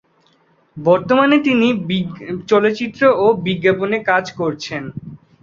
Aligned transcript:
বর্তমানে 0.77 1.37
তিনি 1.39 1.67
চলচ্চিত্র 2.49 3.01
ও 3.17 3.35
বিজ্ঞাপনে 3.45 3.97
কাজ 4.09 4.25
করেছেন। 4.39 4.83